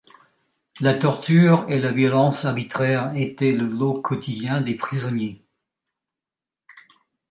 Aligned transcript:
La 0.79 0.95
torture 0.95 1.67
et 1.69 1.77
la 1.79 1.91
violence 1.91 2.43
arbitraire 2.45 3.13
étaient 3.15 3.51
le 3.51 3.67
lot 3.67 4.01
quotidien 4.01 4.59
des 4.59 4.73
prisonniers. 4.73 5.45